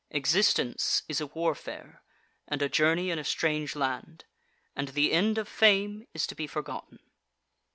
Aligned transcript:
Existence 0.09 1.03
is 1.07 1.21
a 1.21 1.27
warfare, 1.27 2.01
and 2.47 2.63
a 2.63 2.67
journey 2.69 3.11
in 3.11 3.19
a 3.19 3.23
strange 3.23 3.75
land; 3.75 4.25
and 4.75 4.87
the 4.87 5.11
end 5.11 5.37
of 5.37 5.47
fame 5.47 6.07
is 6.11 6.25
to 6.25 6.33
be 6.33 6.47
forgotten. 6.47 6.97